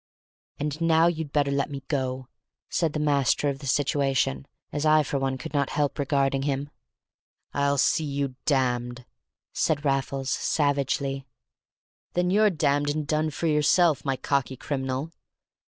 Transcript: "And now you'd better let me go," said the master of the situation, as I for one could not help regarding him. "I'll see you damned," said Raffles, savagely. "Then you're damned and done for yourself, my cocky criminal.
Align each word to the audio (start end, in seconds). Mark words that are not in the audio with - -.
"And 0.57 0.81
now 0.81 1.05
you'd 1.05 1.31
better 1.31 1.51
let 1.51 1.69
me 1.69 1.83
go," 1.87 2.27
said 2.69 2.93
the 2.93 2.99
master 2.99 3.49
of 3.49 3.59
the 3.59 3.67
situation, 3.67 4.47
as 4.71 4.83
I 4.83 5.03
for 5.03 5.19
one 5.19 5.37
could 5.37 5.53
not 5.53 5.69
help 5.69 5.99
regarding 5.99 6.41
him. 6.41 6.71
"I'll 7.53 7.77
see 7.77 8.03
you 8.05 8.33
damned," 8.45 9.05
said 9.53 9.85
Raffles, 9.85 10.31
savagely. 10.31 11.27
"Then 12.13 12.31
you're 12.31 12.49
damned 12.49 12.89
and 12.89 13.05
done 13.05 13.29
for 13.29 13.45
yourself, 13.45 14.03
my 14.03 14.15
cocky 14.17 14.57
criminal. 14.57 15.11